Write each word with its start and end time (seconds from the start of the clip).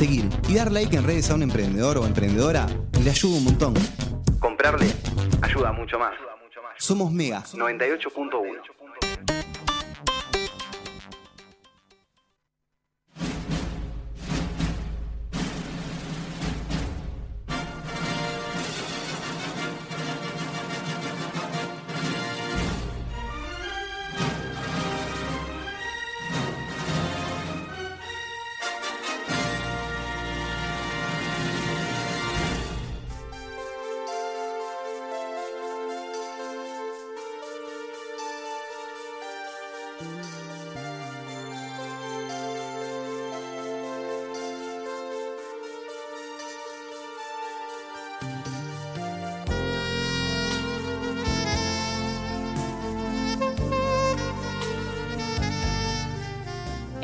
seguir 0.00 0.30
y 0.48 0.54
dar 0.54 0.72
like 0.72 0.96
en 0.96 1.04
redes 1.04 1.30
a 1.30 1.34
un 1.34 1.42
emprendedor 1.42 1.98
o 1.98 2.06
emprendedora 2.06 2.66
le 3.04 3.10
ayuda 3.10 3.36
un 3.36 3.44
montón. 3.44 3.74
Comprarle 4.38 4.86
ayuda 5.42 5.72
mucho 5.72 5.98
más. 5.98 6.14
Somos 6.78 7.12
Mega. 7.12 7.42
98.1. 7.42 8.79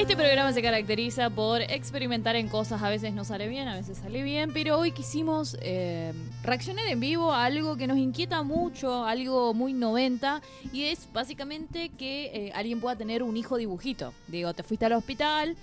Este 0.06 0.15
programa 0.16 0.52
se 0.52 0.62
caracteriza 0.62 1.30
por 1.30 1.62
experimentar 1.62 2.37
en 2.37 2.46
cosas, 2.46 2.80
a 2.80 2.88
veces 2.88 3.12
no 3.12 3.24
sale 3.24 3.49
bien, 3.49 3.66
a 3.66 3.74
veces 3.74 3.99
sale 3.99 4.23
bien, 4.23 4.52
pero 4.52 4.79
hoy 4.79 4.93
quisimos 4.93 5.57
eh, 5.60 6.13
reaccionar 6.45 6.87
en 6.87 7.01
vivo 7.01 7.32
a 7.32 7.45
algo 7.45 7.76
que 7.76 7.88
nos 7.88 7.98
inquieta 7.98 8.45
mucho, 8.45 9.04
algo 9.04 9.52
muy 9.52 9.73
90, 9.73 10.43
y 10.73 10.85
es 10.85 11.09
básicamente 11.13 11.88
que 11.88 12.26
eh, 12.26 12.52
alguien 12.54 12.80
pueda 12.80 12.95
tener 12.95 13.24
un 13.24 13.37
hijo 13.37 13.57
dibujito. 13.57 14.13
Digo, 14.29 14.54
te 14.54 14.63
fuiste 14.63 14.85
al 14.87 14.93
hospital, 14.93 15.57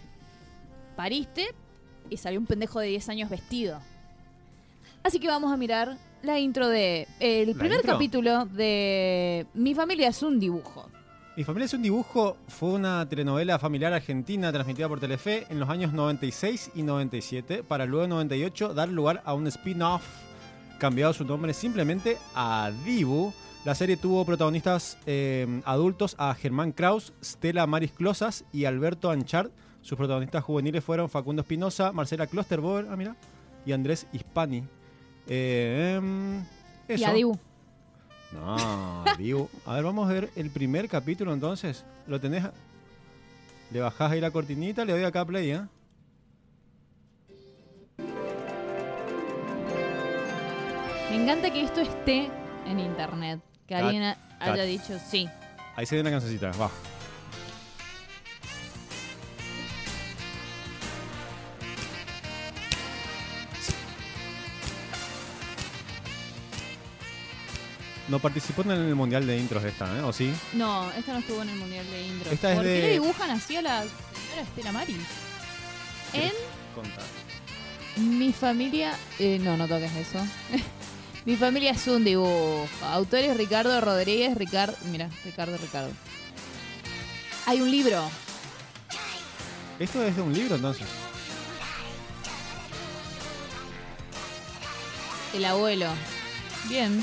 pariste 0.97 1.47
y 2.09 2.17
salió 2.17 2.38
un 2.38 2.45
pendejo 2.45 2.81
de 2.81 2.88
10 2.88 3.07
años 3.07 3.30
vestido. 3.30 3.80
Así 5.03 5.19
que 5.19 5.28
vamos 5.30 5.53
a 5.53 5.55
mirar 5.55 5.97
la 6.22 6.38
intro 6.38 6.67
de 6.67 7.07
el 7.22 7.52
¿La 7.52 7.57
primer 7.57 7.78
intro? 7.78 7.94
capítulo 7.94 8.44
de 8.44 9.45
Mi 9.53 9.73
familia 9.73 10.09
es 10.09 10.22
un 10.22 10.38
dibujo. 10.38 10.89
Mi 11.36 11.44
familia 11.44 11.66
es 11.66 11.73
un 11.73 11.81
dibujo 11.81 12.38
fue 12.48 12.70
una 12.70 13.09
telenovela 13.09 13.58
familiar 13.58 13.92
argentina 13.92 14.52
transmitida 14.52 14.88
por 14.88 15.00
Telefe 15.00 15.48
en 15.50 15.59
los 15.59 15.67
años 15.67 15.92
96 15.92 16.72
y 16.75 16.84
97 16.84 17.64
para 17.64 17.88
luego 17.88 18.03
en 18.03 18.12
98 18.12 18.75
dar 18.75 18.90
lugar 18.90 19.23
a 19.25 19.34
un 19.34 19.48
spin-off 19.48 20.03
cambiado 20.78 21.12
su 21.12 21.25
nombre 21.25 21.56
simplemente 21.56 22.20
a 22.36 22.72
Dibu. 22.86 23.34
La 23.66 23.73
serie 23.73 23.98
tuvo 23.98 24.23
protagonistas 24.25 25.00
eh, 25.08 25.62
adultos 25.66 26.16
a 26.20 26.36
Germán 26.36 26.72
Kraus, 26.72 27.14
Stella 27.23 27.66
Maris 27.66 27.94
Closas 27.94 28.45
y 28.53 28.66
Alberto 28.66 29.09
Anchart. 29.09 29.52
Sus 29.81 29.97
protagonistas 29.97 30.44
juveniles 30.44 30.84
fueron 30.84 31.09
Facundo 31.09 31.42
Espinosa, 31.42 31.92
Marcela 31.94 32.28
Klosterboer, 32.28 32.88
ah, 32.92 32.95
mira, 32.95 33.16
y 33.66 33.72
Andrés 33.72 34.06
Hispani. 34.14 34.66
Eh, 35.25 35.95
em, 35.97 36.45
Y 36.95 37.03
a 37.03 37.12
Dibu. 37.12 37.40
No, 38.34 39.03
Dibu. 39.17 39.50
A 39.66 39.76
ver, 39.76 39.84
vamos 39.84 40.09
a 40.09 40.14
ver 40.14 40.30
el 40.36 40.50
primer 40.50 40.89
capítulo 40.89 41.34
entonces. 41.34 41.84
¿Lo 42.08 42.20
tenés? 42.20 42.44
Le 43.72 43.80
bajás 43.80 44.12
ahí 44.12 44.20
la 44.22 44.31
cortinita, 44.31 44.84
le 44.86 44.94
doy 44.94 45.03
acá 45.03 45.23
play, 45.25 45.52
¿eh? 45.52 45.62
Me 51.09 51.22
encanta 51.23 51.52
que 51.52 51.63
esto 51.63 51.81
esté 51.81 52.30
en 52.68 52.80
internet. 52.80 53.40
Que 53.68 53.75
Cat- 53.75 53.84
alguien 53.84 54.03
ha- 54.03 54.18
haya 54.40 54.56
cat. 54.57 54.66
dicho 54.66 54.97
sí. 55.09 55.30
Ahí 55.75 55.86
se 55.86 55.96
ve 55.96 56.02
una 56.02 56.12
cancioncita, 56.12 56.52
va. 56.59 56.69
No 68.09 68.19
participó 68.19 68.64
en 68.64 68.72
el 68.72 68.96
mundial 68.96 69.25
de 69.25 69.38
intros 69.38 69.64
esta, 69.64 69.86
¿eh? 69.97 70.02
¿O 70.02 70.12
sí? 70.12 70.34
No, 70.53 70.91
esta 70.91 71.14
no 71.14 71.19
estuvo 71.19 71.41
en 71.41 71.50
el 71.50 71.56
mundial 71.56 71.86
de 71.90 72.06
intro. 72.08 72.31
Esta 72.31 72.50
es 72.52 72.56
¿Por 72.58 72.66
qué 72.66 72.80
le 72.81 72.91
dibujan 72.91 73.30
así 73.30 73.56
a 73.56 73.62
la 73.62 73.81
señora 73.81 74.41
Estela 74.41 74.72
Maris? 74.74 74.97
En 76.13 76.31
Contar. 76.75 77.03
mi 77.97 78.34
familia. 78.34 78.97
eh, 79.19 79.40
no, 79.40 79.56
no 79.56 79.68
toques 79.68 79.92
eso. 79.96 80.19
mi 81.25 81.38
familia 81.38 81.72
es 81.72 81.88
un 81.88 82.03
dibujo. 82.03 82.68
Autores 82.92 83.38
Ricardo 83.38 83.80
Rodríguez, 83.80 84.36
Ricardo. 84.38 84.75
Mira, 84.92 85.09
Ricardo, 85.24 85.56
Ricardo. 85.58 85.92
Hay 87.46 87.62
un 87.62 87.72
libro. 87.72 88.03
Esto 89.80 90.03
es 90.03 90.16
de 90.16 90.22
un 90.22 90.34
libro 90.34 90.56
entonces. 90.56 90.88
El 95.34 95.46
abuelo. 95.46 95.88
Bien. 96.69 97.02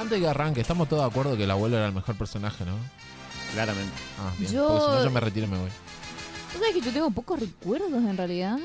Antes 0.00 0.18
que 0.20 0.26
arranque, 0.26 0.60
estamos 0.62 0.88
todos 0.88 1.02
de 1.02 1.08
acuerdo 1.10 1.36
que 1.36 1.44
el 1.44 1.50
abuelo 1.50 1.76
era 1.76 1.86
el 1.86 1.92
mejor 1.92 2.14
personaje, 2.16 2.64
¿no? 2.64 2.72
Claramente. 3.52 3.92
Ah, 4.18 4.32
bien. 4.38 4.52
Yo- 4.52 4.68
Porque 4.68 4.84
si 4.84 4.90
no, 4.92 5.04
yo 5.04 5.10
me 5.10 5.20
retiro 5.20 5.46
y 5.46 5.50
me 5.50 5.58
voy. 5.58 5.70
¿Tú 6.52 6.58
sabes 6.58 6.74
que 6.74 6.80
yo 6.80 6.92
tengo 6.92 7.10
pocos 7.10 7.38
recuerdos 7.40 7.92
en 7.92 8.16
realidad? 8.16 8.58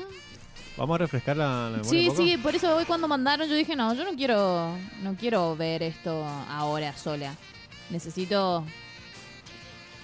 Vamos 0.76 0.94
a 0.94 0.98
refrescar 0.98 1.36
la, 1.36 1.70
la 1.70 1.78
memoria 1.78 1.90
Sí, 1.90 2.06
poco. 2.08 2.22
sí, 2.22 2.36
por 2.38 2.54
eso 2.54 2.74
hoy 2.76 2.84
cuando 2.84 3.08
mandaron 3.08 3.48
yo 3.48 3.54
dije, 3.54 3.76
no, 3.76 3.94
yo 3.94 4.04
no 4.04 4.14
quiero, 4.16 4.76
no 5.02 5.14
quiero 5.14 5.56
ver 5.56 5.82
esto 5.82 6.24
ahora 6.50 6.96
sola. 6.96 7.34
Necesito 7.90 8.64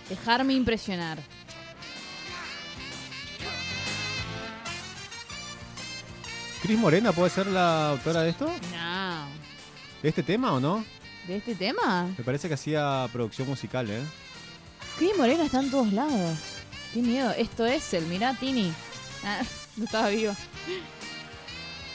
dejarme 0.08 0.54
impresionar. 0.54 1.18
¿Cris 6.62 6.78
Morena 6.78 7.12
puede 7.12 7.30
ser 7.30 7.46
la 7.48 7.90
autora 7.90 8.22
de 8.22 8.30
esto? 8.30 8.46
No. 8.46 9.26
¿De 10.02 10.08
este 10.08 10.22
tema 10.22 10.52
o 10.52 10.60
no? 10.60 10.84
¿De 11.26 11.36
este 11.36 11.54
tema? 11.54 12.12
Me 12.18 12.24
parece 12.24 12.48
que 12.48 12.54
hacía 12.54 13.08
producción 13.12 13.48
musical, 13.48 13.88
¿eh? 13.90 14.02
Cris 14.98 15.16
Morena 15.16 15.44
está 15.44 15.60
en 15.60 15.70
todos 15.70 15.92
lados. 15.92 16.38
Qué 16.92 17.00
miedo. 17.00 17.30
Esto 17.32 17.64
es 17.64 17.94
el, 17.94 18.06
mirá, 18.06 18.34
Tini. 18.34 18.72
Ah, 19.24 19.42
no 19.76 19.84
estaba 19.84 20.08
vivo. 20.08 20.34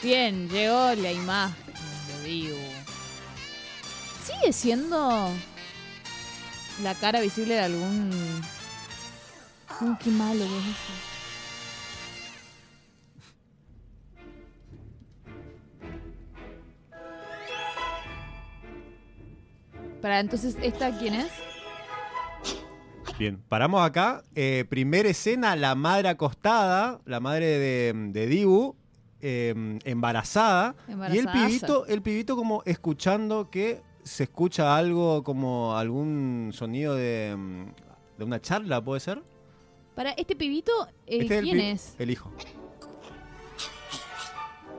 Bien, 0.02 0.48
llegó 0.48 0.94
la 0.94 1.12
imagen 1.12 1.54
de 2.08 2.28
Dibu. 2.28 2.56
¿Sigue 4.24 4.52
siendo 4.52 5.30
la 6.82 6.94
cara 6.94 7.20
visible 7.20 7.54
de 7.54 7.60
algún... 7.60 8.42
Uh, 9.80 9.96
qué 10.02 10.10
malo 10.10 10.44
es 10.44 10.50
eso. 10.50 11.17
Para 20.00 20.20
entonces, 20.20 20.56
¿esta 20.62 20.96
quién 20.98 21.14
es? 21.14 21.30
Bien, 23.18 23.42
paramos 23.48 23.82
acá. 23.84 24.22
Eh, 24.34 24.64
primera 24.68 25.08
escena, 25.08 25.56
la 25.56 25.74
madre 25.74 26.08
acostada, 26.08 27.00
la 27.04 27.18
madre 27.18 27.46
de, 27.58 27.92
de 28.12 28.26
Dibu, 28.28 28.76
eh, 29.20 29.78
embarazada. 29.84 30.76
Y 31.12 31.18
el 31.18 31.26
pibito, 31.28 31.84
el 31.86 32.00
pibito 32.02 32.36
como 32.36 32.62
escuchando 32.64 33.50
que 33.50 33.82
se 34.04 34.22
escucha 34.24 34.76
algo 34.76 35.24
como 35.24 35.76
algún 35.76 36.50
sonido 36.54 36.94
de, 36.94 37.36
de 38.16 38.24
una 38.24 38.40
charla, 38.40 38.80
¿puede 38.82 39.00
ser? 39.00 39.20
Para 39.96 40.12
este 40.12 40.36
pibito, 40.36 40.70
eh, 41.06 41.18
Este 41.22 41.38
el 41.38 41.44
¿quién 41.44 41.56
pi- 41.58 41.64
es? 41.64 41.96
El 41.98 42.10
hijo. 42.10 42.30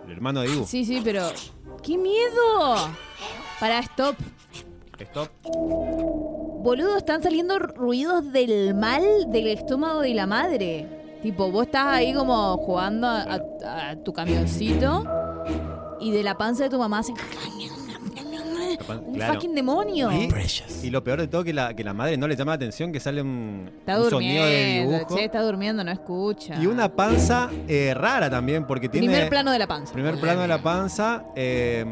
El 0.06 0.12
hermano 0.14 0.42
de 0.42 0.48
Dibu. 0.48 0.66
Sí, 0.66 0.86
sí, 0.86 1.02
pero. 1.04 1.30
¡Qué 1.84 1.98
miedo! 1.98 2.90
Para, 3.60 3.80
stop. 3.80 4.16
Stop. 5.00 5.30
Boludo, 6.62 6.98
están 6.98 7.24
saliendo 7.24 7.58
ruidos 7.60 8.32
del 8.34 8.76
mal 8.76 9.02
del 9.28 9.48
estómago 9.48 10.02
de 10.02 10.14
la 10.14 10.28
madre. 10.28 10.88
Tipo, 11.22 11.52
vos 11.52 11.66
estás 11.66 11.88
ahí 11.88 12.14
como 12.14 12.58
jugando 12.58 13.08
a, 13.08 13.22
a- 13.66 13.90
a 13.92 13.96
tu 14.04 14.14
camioncito 14.14 15.06
y 16.00 16.12
de 16.12 16.24
la 16.24 16.38
panza 16.38 16.64
de 16.64 16.70
tu 16.70 16.78
mamá 16.78 17.00
hace. 17.00 17.14
Un 18.90 19.14
Claro. 19.14 19.34
fucking 19.34 19.54
demonio. 19.54 20.10
Y, 20.12 20.30
y 20.84 20.90
lo 20.90 21.04
peor 21.04 21.20
de 21.20 21.28
todo 21.28 21.44
que 21.44 21.54
la, 21.54 21.74
que 21.76 21.84
la 21.84 21.94
madre 21.94 22.18
no 22.18 22.28
le 22.28 22.36
llama 22.36 22.52
la 22.54 22.56
atención 22.56 22.92
que 22.92 23.00
sale 23.00 23.22
un, 23.22 23.70
Está 23.80 24.00
un 24.02 24.10
sonido 24.10 24.44
de 24.46 24.52
durmiendo. 24.52 24.92
dibujo. 24.98 25.16
Che, 25.18 25.26
está 25.26 25.42
durmiendo, 25.42 25.84
no 25.84 25.92
escucha. 25.92 26.56
Y 26.62 26.66
una 26.68 26.88
panza 26.90 27.50
eh, 27.68 27.94
rara 27.94 28.30
también, 28.30 28.66
porque 28.66 28.88
tiene. 28.90 29.08
Primer 29.08 29.30
plano 29.30 29.52
de 29.52 29.60
la 29.60 29.68
panza. 29.68 29.92
Primer 29.94 30.20
plano 30.20 30.42
de 30.42 30.48
la 30.48 30.62
panza. 30.62 31.26
eh, 31.36 31.86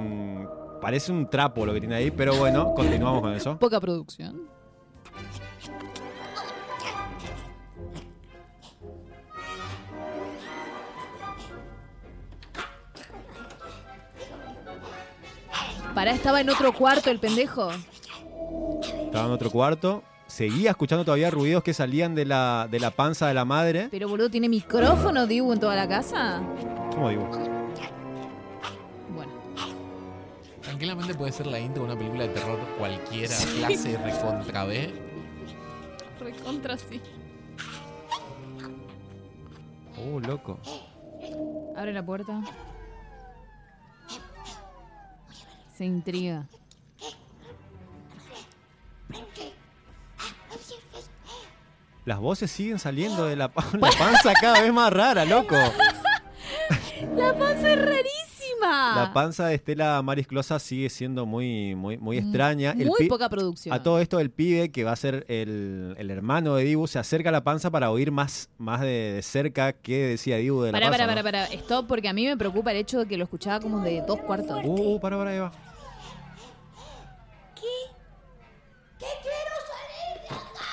Parece 0.82 1.12
un 1.12 1.30
trapo 1.30 1.66
lo 1.66 1.74
que 1.74 1.80
tiene 1.80 1.96
ahí, 1.96 2.12
pero 2.12 2.36
bueno, 2.36 2.74
continuamos 2.74 3.22
con 3.22 3.34
eso. 3.34 3.58
Poca 3.58 3.80
producción. 3.80 4.48
Pará, 15.96 16.12
estaba 16.12 16.42
en 16.42 16.50
otro 16.52 16.74
cuarto 16.74 17.10
el 17.10 17.20
pendejo. 17.20 17.72
Estaba 19.06 19.26
en 19.26 19.32
otro 19.32 19.50
cuarto. 19.50 20.04
Seguía 20.28 20.70
escuchando 20.70 21.04
todavía 21.04 21.32
ruidos 21.32 21.64
que 21.64 21.74
salían 21.74 22.14
de 22.14 22.26
la, 22.26 22.68
de 22.70 22.80
la 22.80 22.92
panza 22.92 23.28
de 23.28 23.34
la 23.34 23.46
madre. 23.46 23.88
Pero 23.90 24.08
boludo, 24.08 24.30
¿tiene 24.30 24.48
micrófono 24.48 25.26
Dibu 25.26 25.54
en 25.54 25.60
toda 25.60 25.76
la 25.76 25.88
casa? 25.88 26.44
¿Cómo 26.94 27.10
Dibu? 27.10 27.57
Tranquilamente 30.78 31.16
puede 31.16 31.32
ser 31.32 31.48
la 31.48 31.60
intro 31.60 31.86
de 31.86 31.90
una 31.90 31.98
película 31.98 32.28
de 32.28 32.30
terror 32.36 32.60
cualquiera, 32.78 33.36
clase 33.58 33.98
recontra 33.98 34.64
B. 34.64 34.94
Recontra 36.20 36.78
sí. 36.78 37.02
Oh, 39.98 40.20
loco. 40.20 40.60
Abre 41.76 41.94
la 41.94 42.06
puerta. 42.06 42.44
Se 45.76 45.84
intriga. 45.84 46.46
Las 52.06 52.20
voces 52.20 52.52
siguen 52.52 52.78
saliendo 52.78 53.26
de 53.26 53.36
la, 53.36 53.46
la 53.74 53.90
panza 53.98 54.32
cada 54.40 54.62
vez 54.62 54.72
más 54.72 54.94
rara, 54.94 55.26
loco. 55.26 55.56
¡La 57.16 57.36
panza 57.36 57.74
es 57.74 57.82
rarísima! 57.82 58.17
La 58.62 59.12
panza 59.14 59.48
de 59.48 59.56
Estela 59.56 60.02
Maris 60.02 60.28
Closa 60.28 60.60
sigue 60.60 60.90
siendo 60.90 61.26
muy, 61.26 61.76
muy, 61.76 61.98
muy 61.98 62.18
extraña. 62.18 62.72
El 62.72 62.86
Mm, 62.86 62.90
Muy 62.90 62.98
pi- 63.00 63.08
poca 63.08 63.30
producción. 63.30 63.74
A 63.76 63.84
todo 63.84 64.00
esto, 64.00 64.20
el 64.20 64.30
pibe, 64.32 64.72
que 64.72 64.84
va 64.84 64.92
a 64.92 64.96
ser 64.96 65.26
el, 65.30 65.96
el 65.98 66.10
hermano 66.12 66.56
de 66.56 66.64
Dibu, 66.66 66.88
se 66.88 67.00
acerca 67.00 67.30
a 67.30 67.32
la 67.32 67.44
panza 67.44 67.70
para 67.70 67.92
oír 67.92 68.12
más, 68.12 68.50
más 68.58 68.82
de, 68.82 68.88
de 69.14 69.22
cerca 69.22 69.74
qué 69.74 69.98
decía 70.08 70.38
Dibu 70.38 70.62
de 70.64 70.72
la 70.72 70.78
Pará, 70.80 70.90
panza. 70.90 71.06
pará, 71.08 71.16
¿no? 71.22 71.24
pará, 71.24 71.46
pará. 71.48 71.54
Stop, 71.62 71.88
porque 71.88 72.08
a 72.10 72.14
mí 72.14 72.26
me 72.26 72.36
preocupa 72.38 72.72
el 72.72 72.78
hecho 72.78 73.00
de 73.00 73.08
que 73.08 73.18
lo 73.18 73.24
escuchaba 73.26 73.60
como 73.60 73.80
de 73.82 74.02
dos 74.02 74.20
cuartos. 74.22 74.62
Uh, 74.64 74.96
uh, 74.96 75.00
pará, 75.00 75.18
pará, 75.18 75.36
Eva. 75.36 75.52
¿Qué 79.00 79.06
quiero 79.22 79.56
salir 79.70 80.22
de 80.22 80.36
acá? 80.36 80.70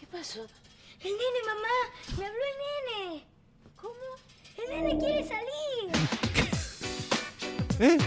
¿Qué 0.00 0.06
pasó? 0.06 0.40
El 1.00 1.10
nene, 1.12 1.40
mamá. 1.46 1.74
Me 2.18 2.26
habló 2.26 2.38
el 2.38 2.56
nene. 3.12 3.26
Nene 4.86 4.98
quiere 4.98 5.24
salir. 5.24 5.92
¿Eh? 7.80 7.98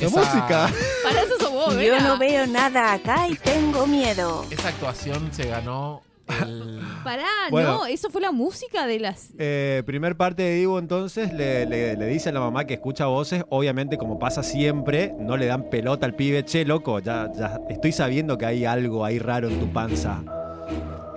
¡La 0.00 0.06
Esa- 0.08 0.18
música! 0.18 0.70
Para 1.04 1.22
eso 1.22 1.38
sos 1.38 1.50
vos, 1.52 1.74
Yo 1.80 2.00
no 2.00 2.18
veo 2.18 2.46
nada 2.46 2.92
acá 2.94 3.28
y 3.28 3.36
tengo 3.36 3.86
miedo. 3.86 4.44
Esa 4.50 4.68
actuación 4.68 5.30
se 5.32 5.46
ganó 5.46 6.02
el. 6.40 6.80
Pará, 7.04 7.24
Bueno. 7.50 7.78
no, 7.78 7.86
eso 7.86 8.10
fue 8.10 8.20
la 8.20 8.32
música 8.32 8.86
de 8.86 8.98
las. 9.00 9.28
Eh, 9.38 9.82
primer 9.86 10.16
parte 10.16 10.42
de 10.42 10.54
Dibu 10.56 10.78
entonces 10.78 11.32
le, 11.32 11.66
le- 11.66 11.96
le 11.96 12.06
dice 12.06 12.28
a 12.30 12.32
la 12.32 12.40
mamá 12.40 12.64
que 12.64 12.74
escucha 12.74 13.06
voces, 13.06 13.44
obviamente 13.48 13.96
como 13.98 14.18
pasa 14.18 14.42
siempre, 14.42 15.14
no 15.18 15.36
le 15.36 15.46
dan 15.46 15.70
pelota 15.70 16.04
al 16.06 16.14
pibe, 16.14 16.44
che 16.44 16.64
loco, 16.64 16.98
ya, 16.98 17.30
ya 17.36 17.60
estoy 17.70 17.92
sabiendo 17.92 18.36
que 18.38 18.46
hay 18.46 18.64
algo 18.64 19.04
ahí 19.04 19.18
raro 19.20 19.48
en 19.48 19.60
tu 19.60 19.72
panza. 19.72 20.22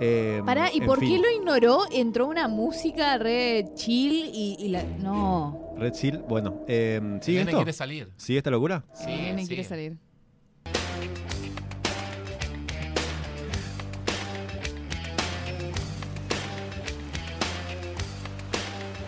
Eh, 0.00 0.42
Pará, 0.44 0.70
¿y 0.72 0.80
por 0.82 1.00
fin, 1.00 1.08
qué 1.08 1.18
lo 1.18 1.30
ignoró? 1.34 1.84
Entró 1.90 2.26
una 2.26 2.48
música 2.48 3.16
re 3.18 3.66
chill 3.74 4.30
y, 4.32 4.56
y 4.58 4.68
la. 4.68 4.82
No. 4.82 5.74
Red 5.78 5.94
Seal, 5.94 6.24
bueno, 6.28 6.64
eh, 6.68 7.00
El 7.02 7.22
¿sigue 7.22 7.40
esto? 7.42 7.56
quiere 7.56 7.72
salir. 7.72 8.12
¿Sigue 8.16 8.38
esta 8.38 8.50
locura? 8.50 8.84
Sí, 8.94 9.10
el 9.10 9.16
nene 9.22 9.42
sí. 9.42 9.48
quiere 9.48 9.64
salir. 9.64 9.96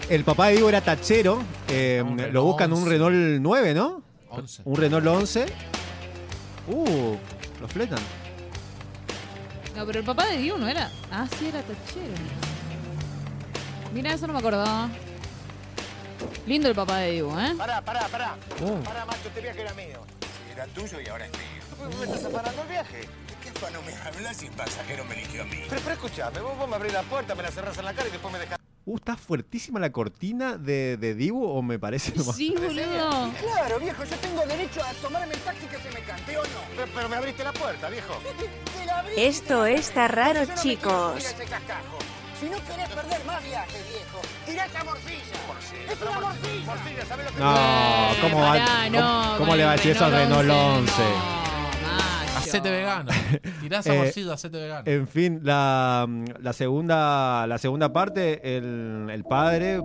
El 0.09 0.25
papá 0.25 0.49
de 0.49 0.57
Dibu 0.57 0.69
era 0.69 0.81
tachero, 0.81 1.43
eh, 1.69 2.03
Un 2.03 2.17
Renault 2.17 2.33
lo 2.33 2.45
buscan 2.45 2.73
un 2.73 2.79
11. 2.79 2.91
Renault 2.91 3.41
9, 3.43 3.75
¿no? 3.75 4.03
11. 4.31 4.63
Un 4.65 4.77
Renault 4.77 5.07
11. 5.07 5.47
Uh, 6.69 7.15
lo 7.61 7.69
fletan. 7.69 7.99
No, 9.79 9.87
pero 9.87 10.01
el 10.01 10.05
papá 10.05 10.27
de 10.27 10.39
Diu 10.39 10.59
no 10.59 10.67
era. 10.67 10.91
Ah, 11.13 11.25
sí, 11.39 11.47
era 11.47 11.63
tachero. 11.63 12.13
Mira, 13.95 14.13
eso 14.13 14.27
no 14.27 14.33
me 14.33 14.41
acordaba. 14.41 14.89
Lindo 16.49 16.69
el 16.69 16.75
papá 16.75 16.97
de 16.97 17.13
Diu, 17.13 17.31
¿eh? 17.39 17.55
Pará, 17.57 17.81
pará, 17.81 18.09
pará. 18.09 18.35
Uh. 18.61 18.83
Pará, 18.83 19.05
macho, 19.05 19.29
este 19.29 19.41
viaje 19.41 19.61
era 19.61 19.73
mío. 19.75 20.01
Era 20.53 20.67
tuyo 20.67 21.01
y 21.01 21.07
ahora 21.07 21.27
es 21.27 21.31
mío. 21.31 21.97
¿Me 21.97 22.05
estás 22.07 22.23
separando 22.23 22.63
el 22.63 22.69
viaje? 22.69 22.99
¿De 23.03 23.35
qué 23.41 23.51
afano 23.51 23.81
me 23.83 23.95
hablas 23.95 24.37
si 24.37 24.47
el 24.47 24.53
pasajero 24.53 25.05
me 25.05 25.15
eligió 25.15 25.43
a 25.43 25.45
mí? 25.45 25.63
Pero, 25.69 25.81
pero 25.81 25.95
escuchame, 25.95 26.41
vos, 26.41 26.59
vos 26.59 26.69
me 26.69 26.75
abrís 26.75 26.93
la 26.93 27.03
puerta, 27.05 27.37
me 27.37 27.45
la 27.45 27.53
cerrás 27.53 27.79
en 27.79 27.85
la 27.85 27.95
cara 27.95 28.09
y 28.09 28.11
después 28.11 28.33
me 28.33 28.41
dejás. 28.41 28.58
Uh, 28.91 28.97
está 28.97 29.17
fuertísima 29.19 29.79
la 29.79 29.93
cortina 29.93 30.57
de, 30.57 30.97
de 30.97 31.15
Dibu 31.15 31.45
o 31.45 31.61
me 31.61 31.79
parece 31.79 32.13
nomás? 32.17 32.35
Sí, 32.37 32.55
boludo. 32.57 33.31
Claro, 33.39 33.79
viejo, 33.81 34.03
yo 34.05 34.17
tengo 34.17 34.47
derecho 34.47 34.83
a 34.83 34.93
tomarme 34.95 35.35
el 35.35 35.41
taxi 35.41 35.67
que 35.67 35.77
se 35.77 35.91
me 35.91 36.01
cante 36.07 36.39
o 36.39 36.43
no. 36.43 36.49
Pero, 36.75 36.89
pero 36.95 37.09
me 37.11 37.17
abriste 37.17 37.45
la 37.45 37.53
puerta, 37.53 37.91
viejo. 37.91 38.15
Te 38.79 38.87
la 38.87 39.01
abrí. 39.01 39.13
Esto 39.19 39.67
está 39.67 40.09
raro, 40.09 40.43
Yo 40.45 40.55
no 40.55 40.63
chicos. 40.63 41.25
a. 41.27 41.29
Si 42.41 42.47
no 42.49 42.57
querés 42.65 42.89
perder 42.89 43.25
más 43.27 43.45
viajes, 43.45 43.85
viejo, 43.89 44.21
tirá 44.47 44.65
esa 44.65 44.85
morcilla. 44.85 45.93
Es 45.93 46.01
una 46.01 46.21
morcilla. 46.21 46.65
Morcilla, 46.67 47.07
¿sabés 47.07 47.27
lo 47.27 47.33
que 47.33 47.39
No, 47.41 48.09
¿cómo, 48.23 48.41
va- 48.41 48.65
cómo- 48.87 49.01
no, 49.01 49.35
cómo 49.39 49.49
con 49.51 49.59
le 49.59 49.65
va 49.65 49.73
a 49.73 49.77
decir 49.77 49.91
eso 49.91 50.05
al 50.07 50.13
Renault 50.13 50.49
11? 50.51 51.38
No. 52.49 52.59
Hacete 52.59 52.71
vegano. 52.71 53.11
Tirá 53.61 53.79
esa 53.79 53.95
Eh, 53.95 53.99
morcilla, 53.99 54.33
hacete 54.35 54.59
vegano. 54.59 54.83
En 54.87 55.07
fin, 55.09 55.41
la, 55.43 56.07
la 56.41 56.53
segunda, 56.53 57.47
la 57.47 57.59
segunda 57.59 57.93
parte, 57.93 58.57
el, 58.57 59.09
el 59.11 59.25
padre 59.25 59.81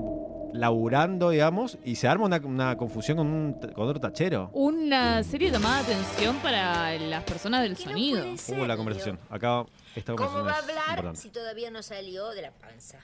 laburando, 0.53 1.31
digamos, 1.31 1.77
y 1.83 1.95
se 1.95 2.07
arma 2.07 2.25
una, 2.25 2.37
una 2.37 2.77
confusión 2.77 3.17
con, 3.17 3.27
un, 3.27 3.53
con 3.53 3.87
otro 3.87 3.99
tachero. 3.99 4.49
Una 4.53 5.23
serie 5.23 5.49
llamada 5.49 5.79
atención 5.79 6.35
para 6.37 6.93
las 6.97 7.23
personas 7.23 7.63
del 7.63 7.71
no 7.73 7.77
sonido. 7.79 8.37
ser, 8.37 8.57
Hubo 8.57 8.67
la 8.67 8.77
conversación. 8.77 9.19
Acá 9.29 9.65
esta 9.95 10.13
¿Cómo 10.13 10.29
conversación 10.29 10.75
va 10.77 10.81
a 10.81 10.93
hablar 10.93 11.15
si 11.15 11.29
todavía 11.29 11.71
no 11.71 11.81
salió 11.81 12.29
de 12.29 12.43
la 12.43 12.51
panza? 12.51 12.99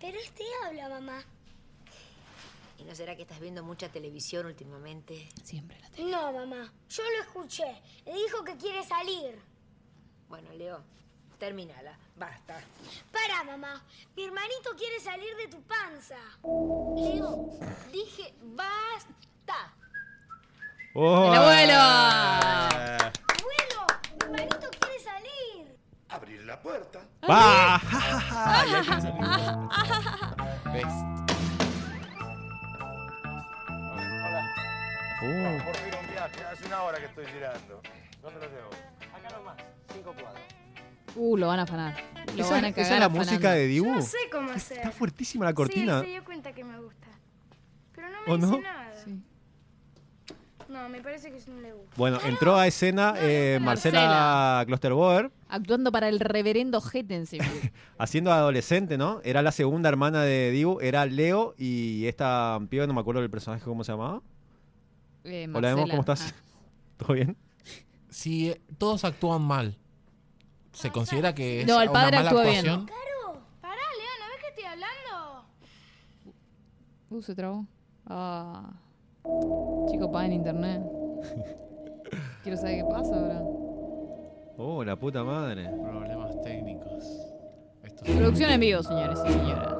Pero 0.00 0.18
este 0.22 0.44
habla, 0.66 0.88
mamá. 0.90 1.24
¿Y 2.84 2.86
no 2.86 2.94
será 2.94 3.16
que 3.16 3.22
estás 3.22 3.40
viendo 3.40 3.64
mucha 3.64 3.88
televisión 3.88 4.44
últimamente? 4.44 5.26
Siempre 5.42 5.80
la 5.80 5.88
No, 6.04 6.30
mamá. 6.34 6.70
Yo 6.90 7.02
lo 7.02 7.22
escuché. 7.22 7.80
Le 8.04 8.12
dijo 8.12 8.44
que 8.44 8.58
quiere 8.58 8.84
salir. 8.84 9.40
Bueno, 10.28 10.52
Leo, 10.52 10.84
terminala. 11.38 11.98
Basta. 12.14 12.62
Para, 13.10 13.42
mamá. 13.44 13.82
Mi 14.14 14.24
hermanito 14.24 14.76
quiere 14.76 15.00
salir 15.00 15.34
de 15.34 15.48
tu 15.48 15.62
panza. 15.62 16.18
Leo, 16.42 17.58
dije 17.90 18.34
basta. 18.42 19.74
¡Oh! 20.94 21.28
¡El 21.28 21.34
abuelo! 21.36 21.80
Abuelo, 23.40 23.86
mi 24.12 24.18
hermanito 24.24 24.68
quiere 24.78 25.00
salir. 25.02 25.78
Abrir 26.10 26.44
la 26.44 26.60
puerta. 26.60 27.08
¡Va! 27.22 27.80
Best. 30.66 31.23
Uh, 35.24 35.64
Por 35.64 35.76
fin 35.76 35.94
un 36.00 36.10
viaje, 36.12 36.44
hace 36.52 36.66
una 36.66 36.82
hora 36.82 36.98
que 36.98 37.06
estoy 37.06 37.24
girando. 37.26 37.80
¿Dónde 38.22 38.40
lo 38.40 38.46
llevo? 38.46 38.70
Acá 39.16 39.36
nomás, 39.38 39.56
cinco 39.92 40.12
cuadras. 40.12 40.42
Uh, 41.16 41.36
lo 41.36 41.46
van 41.46 41.60
a 41.60 41.62
afanar. 41.62 41.94
Lo 42.36 42.42
¿Esa, 42.42 42.54
van 42.54 42.64
a 42.64 42.68
esa 42.68 42.76
cagar 42.76 42.92
es 42.92 42.98
la 43.00 43.06
afanando. 43.06 43.18
música 43.30 43.52
de 43.52 43.66
Dibu? 43.66 43.94
No 43.94 44.02
sé 44.02 44.18
cómo 44.30 44.50
hacer. 44.50 44.78
Está 44.78 44.90
fuertísima 44.90 45.44
la 45.44 45.54
cortina. 45.54 46.00
Sí, 46.00 46.06
se 46.06 46.10
dio 46.12 46.24
cuenta 46.24 46.52
que 46.52 46.64
me 46.64 46.78
gusta. 46.80 47.06
Pero 47.94 48.08
no 48.10 48.18
me 48.26 48.32
¿O 48.32 48.36
dice 48.36 48.50
no? 48.50 48.60
nada. 48.60 48.92
Sí. 49.04 49.22
No, 50.68 50.88
me 50.88 51.00
parece 51.00 51.30
que 51.30 51.38
no 51.50 51.60
le 51.60 51.72
gusta. 51.72 51.92
Bueno, 51.96 52.18
entró 52.26 52.56
a 52.56 52.66
escena 52.66 53.14
eh, 53.18 53.58
Marcela, 53.62 54.00
Marcela. 54.00 54.64
Klosterboer, 54.66 55.30
Actuando 55.48 55.92
para 55.92 56.08
el 56.08 56.18
reverendo 56.18 56.82
encima. 57.10 57.44
haciendo 57.98 58.32
adolescente, 58.32 58.98
¿no? 58.98 59.20
Era 59.22 59.40
la 59.42 59.52
segunda 59.52 59.88
hermana 59.88 60.22
de 60.22 60.50
Dibu, 60.50 60.80
era 60.80 61.06
Leo 61.06 61.54
y 61.56 62.06
esta 62.06 62.58
piba, 62.68 62.86
no 62.88 62.92
me 62.94 63.00
acuerdo 63.00 63.20
del 63.20 63.30
personaje, 63.30 63.62
¿cómo 63.64 63.84
se 63.84 63.92
llamaba? 63.92 64.20
Eh, 65.24 65.48
Hola, 65.52 65.70
Emo, 65.70 65.88
¿cómo 65.88 66.00
estás? 66.00 66.34
¿Todo 66.98 67.14
bien? 67.14 67.36
Si 68.10 68.50
eh, 68.50 68.60
todos 68.78 69.04
actúan 69.04 69.42
mal, 69.42 69.76
¿se 70.72 70.90
considera 70.90 71.34
que 71.34 71.62
es 71.62 71.66
No, 71.66 71.80
el 71.80 71.88
una 71.88 72.00
padre 72.00 72.16
mala 72.18 72.30
actúa 72.30 72.42
bien. 72.44 72.56
actuación? 72.58 72.86
Pará, 73.60 73.74
Leo, 73.98 74.14
¿no 74.20 74.28
ves 74.30 74.40
que 74.42 74.48
estoy 74.48 74.64
hablando? 74.64 75.46
Uh, 77.10 77.22
se 77.22 77.34
trabó. 77.34 77.66
Ah. 78.06 78.70
Chico, 79.90 80.12
paga 80.12 80.26
en 80.26 80.32
internet. 80.34 80.82
Quiero 82.42 82.58
saber 82.58 82.76
qué 82.76 82.84
pasa 82.84 83.14
ahora. 83.18 83.40
Oh, 84.56 84.84
la 84.84 84.96
puta 84.96 85.24
madre. 85.24 85.68
Problemas 85.68 86.40
técnicos. 86.42 87.02
Esto 87.82 88.04
Producción 88.04 88.50
en 88.50 88.60
vivo, 88.60 88.82
señores 88.82 89.18
y 89.26 89.32
señoras. 89.32 89.74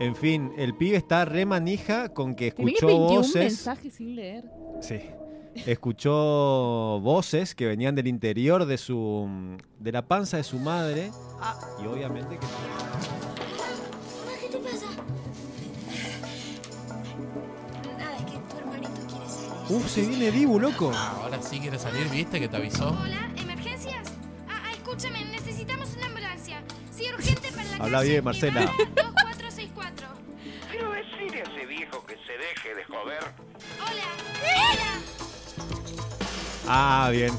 En 0.00 0.16
fin, 0.16 0.52
el 0.56 0.74
pibe 0.74 0.96
está 0.96 1.24
re 1.24 1.46
manija 1.46 2.08
con 2.10 2.34
que 2.34 2.50
Tenía 2.50 2.72
escuchó 2.74 2.86
21 2.88 3.16
voces. 3.16 3.34
mensajes 3.36 3.94
sin 3.94 4.16
leer. 4.16 4.44
Sí. 4.80 5.00
Escuchó 5.66 6.98
voces 7.00 7.54
que 7.54 7.66
venían 7.66 7.94
del 7.94 8.08
interior 8.08 8.66
de 8.66 8.76
su 8.76 9.56
de 9.78 9.92
la 9.92 10.02
panza 10.06 10.36
de 10.36 10.42
su 10.42 10.58
madre. 10.58 11.10
Y 11.82 11.86
obviamente 11.86 12.36
que 12.38 12.46
¿qué 14.40 14.48
te 14.48 14.58
pasa? 14.58 14.86
Nada, 17.96 18.16
es 18.16 18.24
que 18.24 18.38
tu 18.50 18.58
hermanito 18.58 18.90
Uh, 19.70 19.80
se 19.88 20.02
viene 20.02 20.30
Dibu, 20.32 20.58
loco. 20.58 20.92
Ahora 20.92 21.40
sí 21.40 21.58
quiere 21.60 21.78
salir, 21.78 22.08
¿viste? 22.10 22.38
Que 22.40 22.48
te 22.48 22.56
avisó. 22.56 22.88
Hola, 23.02 23.30
¿emergencias? 23.36 24.12
Ah, 24.48 24.60
ah, 24.64 24.72
escúchame, 24.72 25.24
necesitamos 25.26 25.88
una 25.96 26.06
ambulancia. 26.06 26.62
Sí, 26.90 27.04
urgente 27.16 27.50
para 27.52 27.64
la 27.64 27.76
Habla 27.84 27.98
calle 27.98 28.10
bien, 28.10 28.24
Marcela. 28.24 28.72
Ah, 36.76 37.08
bien. 37.12 37.32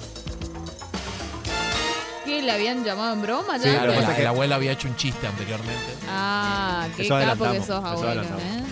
¿Qué? 2.23 2.41
¿Le 2.41 2.51
habían 2.53 2.83
llamado 2.85 3.13
en 3.13 3.21
broma 3.21 3.59
Sí, 3.59 3.65
ya? 3.65 3.73
lo 3.73 3.81
que 3.81 3.87
la, 3.87 3.95
pasa 3.95 4.09
es 4.11 4.15
que- 4.15 4.21
el 4.21 4.27
abuelo 4.27 4.55
había 4.55 4.71
hecho 4.71 4.87
un 4.87 4.95
chiste 4.95 5.27
anteriormente. 5.27 5.93
Ah, 6.09 6.87
qué 6.95 7.03
Eso 7.03 7.15
capo 7.15 7.19
que 7.19 7.31
adelantamos, 7.49 7.67
sos, 7.67 7.79
eso 7.79 7.85
abuelo. 7.85 8.09
adelantamos. 8.21 8.43
¿eh? 8.43 8.63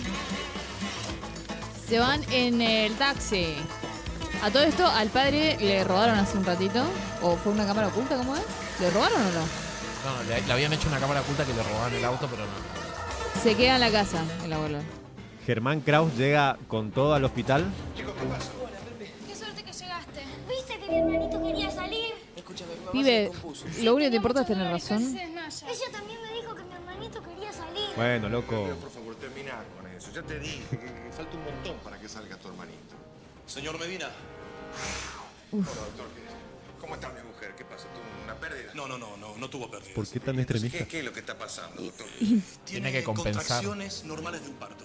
Se 1.88 1.98
van 1.98 2.22
en 2.32 2.62
el 2.62 2.94
taxi. 2.94 3.56
A 4.42 4.50
todo 4.50 4.62
esto, 4.62 4.86
al 4.86 5.08
padre 5.08 5.56
le 5.60 5.84
robaron 5.84 6.18
hace 6.18 6.36
un 6.38 6.44
ratito. 6.44 6.82
¿O 7.22 7.36
fue 7.36 7.52
una 7.52 7.66
cámara 7.66 7.88
oculta? 7.88 8.16
¿Cómo 8.16 8.34
es? 8.36 8.42
¿Le 8.80 8.90
robaron 8.90 9.20
o 9.20 9.24
no? 9.24 9.40
No, 9.40 10.22
le, 10.28 10.40
le 10.40 10.52
habían 10.52 10.72
hecho 10.72 10.88
una 10.88 10.98
cámara 10.98 11.20
oculta 11.20 11.44
que 11.44 11.52
le 11.52 11.62
robaban 11.62 11.92
el 11.94 12.04
auto, 12.04 12.26
pero 12.30 12.42
no. 12.44 13.40
Se 13.42 13.54
queda 13.54 13.74
en 13.74 13.80
la 13.82 13.90
casa, 13.90 14.22
el 14.44 14.52
abuelo. 14.52 14.78
Germán 15.46 15.80
Kraus 15.82 16.14
llega 16.16 16.56
con 16.68 16.90
todo 16.90 17.14
al 17.14 17.24
hospital. 17.24 17.66
Qué 17.96 18.02
mi 20.94 21.14
hermanito 21.14 21.42
quería 21.42 21.70
salir? 21.70 22.14
Pibe, 22.92 23.30
lo 23.82 23.94
único 23.94 24.06
que 24.06 24.10
te 24.10 24.16
importa 24.16 24.40
es 24.42 24.46
tener 24.46 24.70
razón. 24.70 25.02
Ella 25.02 25.90
también 25.92 26.20
me 26.22 26.32
dijo 26.34 26.54
que 26.54 26.62
mi 26.64 26.74
hermanito 26.74 27.22
quería 27.22 27.52
salir. 27.52 27.88
Bueno, 27.96 28.28
loco. 28.28 28.68
Por 28.80 28.90
favor, 28.90 29.14
termina 29.16 29.62
con 29.76 29.86
eso. 29.90 30.10
Ya 30.12 30.22
te 30.22 30.38
dije 30.38 30.62
que, 30.70 30.76
que 30.78 31.12
falta 31.12 31.36
un 31.36 31.44
montón 31.44 31.76
para 31.82 31.98
que 31.98 32.08
salga 32.08 32.36
tu 32.36 32.48
hermanito. 32.48 32.94
Señor 33.46 33.78
Medina. 33.78 34.08
Hola, 35.52 35.64
doctor. 35.64 36.06
¿qué- 36.14 36.24
¿Cómo 36.80 36.94
está 36.96 37.08
mi 37.10 37.22
mujer? 37.22 37.54
¿Qué 37.56 37.64
pasa? 37.64 37.84
¿Tuvo 37.94 38.24
una 38.24 38.34
pérdida? 38.34 38.72
No, 38.74 38.86
no, 38.86 38.98
no, 38.98 39.16
no, 39.16 39.36
no 39.38 39.48
tuvo 39.48 39.70
pérdida. 39.70 39.94
¿Por 39.94 40.06
qué 40.06 40.20
tan 40.20 40.38
extremista? 40.38 40.78
¿qué, 40.78 40.86
¿Qué 40.86 40.98
es 40.98 41.04
lo 41.04 41.12
que 41.14 41.20
está 41.20 41.36
pasando, 41.38 41.80
doctor? 41.82 42.06
Tiene 42.64 42.92
que 42.92 43.02
compensar. 43.02 43.42
contracciones 43.42 44.04
normales 44.04 44.42
de 44.42 44.48
un 44.50 44.56
parto. 44.56 44.84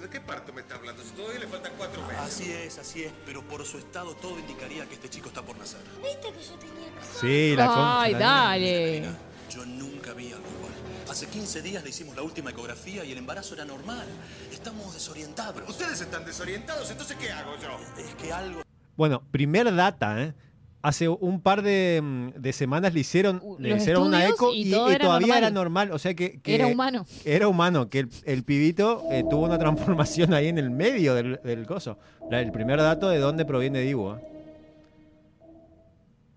¿De 0.00 0.08
qué 0.08 0.20
parto 0.20 0.52
me 0.52 0.60
está 0.60 0.76
hablando? 0.76 1.02
Si 1.02 1.10
todavía 1.10 1.40
le 1.40 1.46
faltan 1.46 1.72
cuatro 1.76 2.00
meses. 2.02 2.18
Así 2.20 2.52
es, 2.52 2.78
así 2.78 3.04
es, 3.04 3.12
pero 3.26 3.42
por 3.42 3.64
su 3.64 3.78
estado 3.78 4.14
todo 4.14 4.38
indicaría 4.38 4.86
que 4.86 4.94
este 4.94 5.08
chico 5.10 5.28
está 5.28 5.42
por 5.42 5.56
nacer. 5.58 5.80
¿Viste 6.02 6.32
que 6.32 6.44
yo 6.44 6.54
tenía 6.58 6.90
razón? 6.96 7.20
Sí, 7.20 7.54
la 7.56 7.66
concha. 7.66 8.00
Ay, 8.02 8.12
la- 8.12 8.18
dale. 8.18 9.02
Yo 9.50 9.64
nunca 9.66 10.12
vi 10.12 10.26
algo 10.32 10.46
igual. 10.58 10.72
Hace 11.10 11.26
15 11.26 11.62
días 11.62 11.82
le 11.82 11.90
hicimos 11.90 12.14
la 12.14 12.22
última 12.22 12.50
ecografía 12.50 13.04
y 13.04 13.12
el 13.12 13.18
embarazo 13.18 13.54
era 13.54 13.64
normal. 13.64 14.06
Estamos 14.52 14.92
desorientados. 14.94 15.62
Ustedes 15.68 16.00
están 16.00 16.24
desorientados, 16.24 16.90
entonces 16.90 17.16
¿qué 17.18 17.32
hago 17.32 17.56
yo? 17.58 17.78
Es 18.02 18.14
que 18.16 18.32
algo... 18.32 18.62
Bueno, 18.96 19.22
primer 19.30 19.74
data, 19.74 20.20
¿eh? 20.22 20.34
Hace 20.80 21.08
un 21.08 21.40
par 21.40 21.62
de, 21.62 22.00
mm, 22.02 22.40
de 22.40 22.52
semanas 22.52 22.94
le 22.94 23.00
hicieron, 23.00 23.42
le 23.58 23.70
Los 23.70 23.78
hicieron 23.80 24.04
una 24.06 24.24
eco 24.26 24.52
y 24.54 24.68
y, 24.68 24.70
todo 24.70 24.90
y 24.90 24.94
era 24.94 25.04
todavía 25.06 25.26
normal. 25.26 25.38
era 25.42 25.50
normal. 25.50 25.92
O 25.92 25.98
sea 25.98 26.14
que, 26.14 26.40
que 26.40 26.54
Era 26.54 26.66
humano. 26.68 27.04
Era 27.24 27.48
humano, 27.48 27.90
que 27.90 27.98
el, 28.00 28.08
el 28.24 28.44
pibito 28.44 29.02
eh, 29.10 29.24
tuvo 29.28 29.44
una 29.46 29.58
transformación 29.58 30.32
ahí 30.34 30.46
en 30.48 30.58
el 30.58 30.70
medio 30.70 31.14
del, 31.14 31.40
del 31.42 31.66
coso. 31.66 31.98
La- 32.30 32.40
el 32.40 32.52
primer 32.52 32.78
dato 32.78 33.08
de 33.08 33.18
dónde 33.18 33.44
proviene 33.44 33.80
Dibu. 33.80 34.12
¿eh? 34.12 34.18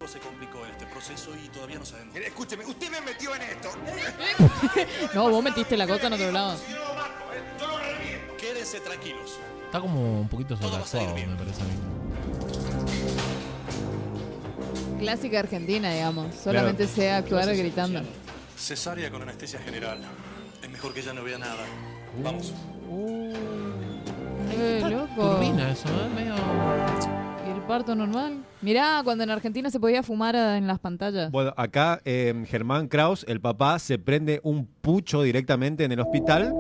se 0.07 0.19
complicó 0.19 0.65
este 0.65 0.86
proceso 0.88 1.29
y 1.41 1.48
todavía 1.50 1.77
no 1.77 1.86
sabemos. 1.86 2.13
Mire, 2.15 2.27
escúcheme, 2.27 2.65
usted 2.65 2.89
me 2.89 3.00
metió 3.01 3.36
en 3.36 3.41
esto. 3.43 3.69
No, 5.13 5.29
vos 5.29 5.43
metiste 5.43 5.77
la 5.77 5.86
cosa 5.88 6.07
en 6.07 6.13
otro 6.13 6.31
lado. 6.31 6.55
¿eh? 6.55 6.57
Quédense 8.39 8.79
tranquilos. 8.79 9.38
Está 9.65 9.79
como 9.79 10.21
un 10.21 10.27
poquito 10.27 10.57
sobreactuado, 10.57 11.15
me 11.15 11.36
parece 11.36 11.62
a 11.62 11.65
mí. 11.65 11.71
Clásica 15.01 15.39
argentina, 15.39 15.91
digamos. 15.91 16.36
Solamente 16.36 16.88
sea 16.88 17.17
actuar 17.17 17.53
gritando. 17.55 18.01
Cesárea 18.55 19.10
con 19.10 19.24
anestesia 19.24 19.60
general. 19.60 19.98
Es 20.62 20.70
mejor 20.70 20.93
que 20.93 21.00
ella 21.00 21.13
no 21.13 21.24
vea 21.24 21.39
nada. 21.39 21.65
Vamos. 22.24 22.53
Eh, 24.53 24.81
loco. 24.88 25.38
Turbina 25.38 25.72
eso, 25.72 25.88
¿eh? 25.88 26.10
Medio... 26.13 26.36
¿Y 27.48 27.51
el 27.51 27.62
parto 27.63 27.96
normal? 27.96 28.43
Mirá, 28.62 29.01
cuando 29.03 29.24
en 29.24 29.31
Argentina 29.31 29.72
se 29.72 29.79
podía 29.79 30.03
fumar 30.03 30.36
eh, 30.36 30.58
en 30.58 30.67
las 30.67 30.77
pantallas. 30.77 31.31
Bueno, 31.31 31.51
acá 31.58 32.00
eh, 32.05 32.46
Germán 32.48 32.88
Kraus, 32.88 33.25
el 33.27 33.41
papá, 33.41 33.79
se 33.79 33.98
prende 33.98 34.39
un 34.43 34.67
pucho 34.67 35.24
directamente 35.24 35.84
en 35.84 35.91
el 35.93 36.00
hospital 36.00 36.53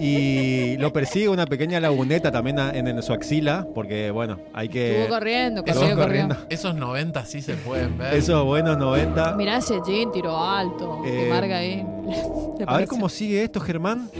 y 0.00 0.76
lo 0.78 0.92
persigue 0.92 1.28
una 1.28 1.46
pequeña 1.46 1.80
laguneta 1.80 2.30
también 2.32 2.58
en, 2.58 2.88
en 2.88 3.02
su 3.02 3.12
axila, 3.12 3.66
porque 3.74 4.10
bueno, 4.10 4.40
hay 4.52 4.68
que... 4.68 5.02
Estuvo 5.02 5.14
corriendo, 5.18 5.62
Estuvo 5.64 5.82
corrió. 5.82 5.96
corriendo. 6.02 6.36
Esos 6.50 6.74
90 6.74 7.24
sí 7.26 7.42
se 7.42 7.54
pueden 7.54 7.96
ver. 7.98 8.14
Esos 8.14 8.44
buenos 8.44 8.76
90. 8.78 9.32
Mirá 9.36 9.58
ese 9.58 9.80
jean, 9.86 10.10
tiro 10.12 10.36
alto. 10.36 11.00
que 11.02 11.26
Eh, 11.26 11.30
marca 11.30 11.56
ahí. 11.58 11.86
¿Te 12.58 12.64
A 12.66 12.76
ver 12.78 12.88
cómo 12.88 13.08
sigue 13.08 13.42
esto, 13.44 13.60
Germán. 13.60 14.10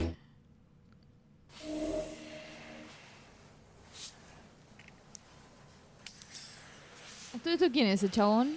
¿Todo 7.42 7.52
esto 7.54 7.66
quién 7.72 7.86
es 7.88 8.02
ese 8.02 8.10
chabón? 8.12 8.56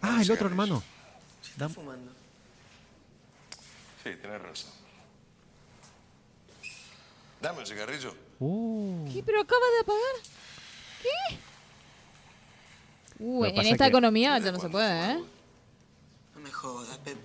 Ah, 0.00 0.20
el 0.22 0.30
otro 0.30 0.46
hermano. 0.48 0.82
Está 1.42 1.68
fumando. 1.68 2.10
Sí, 4.02 4.10
tenés 4.20 4.40
razón. 4.40 4.70
Dame 7.42 7.58
un 7.60 7.66
cigarrillo. 7.66 8.14
Uh. 8.38 9.04
¿Qué? 9.12 9.22
¿Pero 9.24 9.40
acaba 9.40 9.60
de 9.76 9.80
apagar? 9.82 10.00
¿Qué? 11.02 11.36
Uh, 13.18 13.44
en 13.46 13.58
esta 13.66 13.84
que- 13.84 13.88
economía 13.90 14.38
ya 14.38 14.52
no 14.52 14.58
se 14.60 14.68
puede, 14.68 15.12
¿eh? 15.12 15.18
No 16.34 16.40
me 16.40 16.50
jodas, 16.50 16.96
Pepe. 16.98 17.18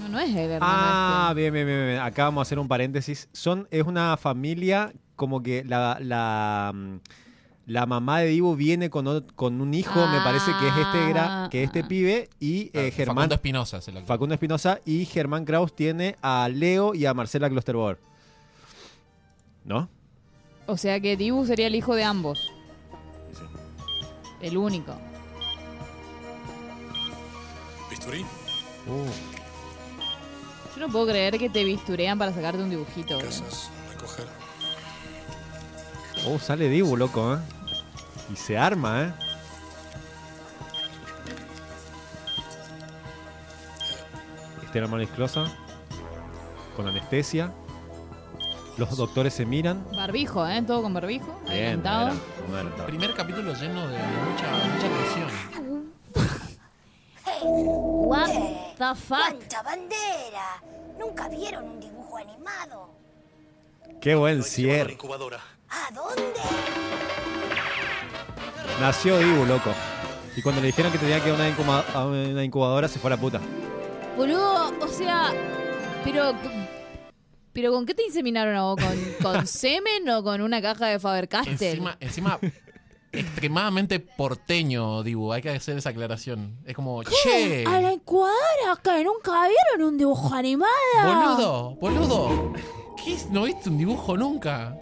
No, 0.00 0.08
no 0.08 0.18
es 0.18 0.30
el 0.30 0.50
hermano 0.52 0.60
Ah, 0.76 1.26
este. 1.30 1.40
bien, 1.40 1.52
bien, 1.54 1.66
bien, 1.66 1.86
bien. 1.88 1.98
Acá 2.00 2.24
vamos 2.24 2.40
a 2.40 2.42
hacer 2.42 2.58
un 2.58 2.68
paréntesis. 2.68 3.28
Son, 3.32 3.68
es 3.70 3.84
una 3.84 4.16
familia 4.16 4.92
como 5.16 5.42
que 5.42 5.62
la, 5.64 5.98
la, 6.00 6.72
mm, 6.74 6.96
la 7.66 7.86
mamá 7.86 8.20
de 8.20 8.28
Dibu 8.28 8.56
viene 8.56 8.88
con, 8.90 9.06
o- 9.06 9.26
con 9.36 9.60
un 9.60 9.74
hijo, 9.74 10.04
me 10.08 10.20
parece 10.20 10.50
que 10.58 10.68
es 10.68 10.76
este, 10.76 10.98
gra- 11.12 11.48
que 11.50 11.62
este 11.62 11.84
pibe, 11.84 12.28
y 12.40 12.70
eh, 12.72 12.88
Ah, 12.92 12.96
Germán 12.96 13.16
Facundo 13.16 13.34
Espinosa. 13.34 13.80
Facundo 14.06 14.34
Espinosa 14.34 14.80
y 14.84 15.04
Germán 15.04 15.44
Kraus 15.44 15.74
tiene 15.76 16.16
a 16.22 16.48
Leo 16.48 16.94
y 16.94 17.06
a 17.06 17.12
Marcela 17.14 17.48
Klosterboer. 17.50 17.98
¿No? 19.70 19.88
O 20.66 20.76
sea 20.76 20.98
que 20.98 21.16
Dibu 21.16 21.46
sería 21.46 21.68
el 21.68 21.76
hijo 21.76 21.94
de 21.94 22.02
ambos. 22.02 22.50
El 24.40 24.56
único. 24.56 24.96
¿Bisturí? 27.88 28.26
Yo 30.74 30.80
no 30.84 30.88
puedo 30.88 31.06
creer 31.06 31.38
que 31.38 31.48
te 31.48 31.62
bisturean 31.62 32.18
para 32.18 32.32
sacarte 32.32 32.60
un 32.60 32.70
dibujito. 32.70 33.20
Casas, 33.20 33.70
recoger. 33.92 34.26
Oh, 36.26 36.40
sale 36.40 36.68
Dibu, 36.68 36.96
loco, 36.96 37.36
¿eh? 37.36 37.38
Y 38.32 38.34
se 38.34 38.58
arma, 38.58 39.04
¿eh? 39.04 39.12
Este 44.64 44.78
era 44.78 44.88
Maris 44.88 45.10
Closa. 45.10 45.44
Con 46.74 46.88
anestesia. 46.88 47.52
Los 48.80 48.96
doctores 48.96 49.34
se 49.34 49.44
miran. 49.44 49.84
Barbijo, 49.94 50.46
¿eh? 50.48 50.62
Todo 50.66 50.80
con 50.80 50.94
barbijo. 50.94 51.38
Bien, 51.44 51.86
adelantado. 51.86 52.16
Primer 52.86 53.12
capítulo 53.12 53.52
lleno 53.52 53.86
de 53.86 53.98
mucha, 53.98 54.50
mucha 54.74 54.88
presión. 54.96 55.92
What 57.42 58.28
the 58.78 58.94
fuck? 58.98 59.18
¡Cuánta 59.18 59.62
bandera! 59.62 60.62
¿Nunca 60.98 61.28
vieron 61.28 61.64
un 61.64 61.78
dibujo 61.80 62.16
animado? 62.16 62.88
Qué 64.00 64.14
buen 64.14 64.42
cierre. 64.42 64.96
¿A 65.68 65.92
dónde? 65.94 66.24
Nació 68.80 69.18
Dibu, 69.18 69.44
loco. 69.44 69.74
Y 70.36 70.40
cuando 70.40 70.62
le 70.62 70.68
dijeron 70.68 70.90
que 70.90 70.96
tenía 70.96 71.20
que 71.22 71.28
ir 71.28 71.34
a 71.34 71.36
una, 71.36 71.48
incuba- 71.50 71.84
a 71.92 72.06
una 72.06 72.42
incubadora, 72.42 72.88
se 72.88 72.98
fue 72.98 73.08
a 73.12 73.16
la 73.16 73.20
puta. 73.20 73.40
Boludo, 74.16 74.72
o 74.80 74.88
sea, 74.88 75.34
pero. 76.02 76.32
¿Pero 77.52 77.72
con 77.72 77.84
qué 77.86 77.94
te 77.94 78.04
inseminaron 78.04 78.56
a 78.56 78.62
vos? 78.62 78.76
¿Con, 78.80 79.32
con 79.32 79.46
semen 79.46 80.08
o 80.08 80.22
con 80.22 80.40
una 80.40 80.62
caja 80.62 80.86
de 80.86 80.98
Faber-Castell? 80.98 81.68
Encima, 81.68 81.96
encima 82.00 82.38
extremadamente 83.12 84.00
porteño, 84.00 85.02
Dibu. 85.02 85.32
Hay 85.32 85.42
que 85.42 85.50
hacer 85.50 85.78
esa 85.78 85.90
aclaración. 85.90 86.58
Es 86.64 86.74
como, 86.74 87.02
che, 87.02 87.64
A 87.66 87.80
la 87.80 87.92
incubadora 87.92 88.78
que 88.82 89.04
nunca 89.04 89.48
vieron 89.48 89.88
un 89.88 89.98
dibujo 89.98 90.32
animado. 90.34 90.70
boludo, 91.04 91.74
boludo. 91.76 92.52
¿Qué 93.02 93.14
es? 93.14 93.30
¿No 93.30 93.44
viste 93.44 93.68
un 93.68 93.78
dibujo 93.78 94.16
nunca? 94.16 94.76